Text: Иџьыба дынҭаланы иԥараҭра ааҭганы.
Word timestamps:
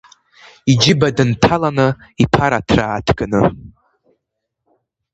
Иџьыба 0.71 1.07
дынҭаланы 1.15 1.87
иԥараҭра 2.23 2.83
ааҭганы. 2.87 3.41